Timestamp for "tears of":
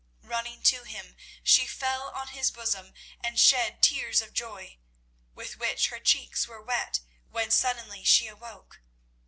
3.83-4.33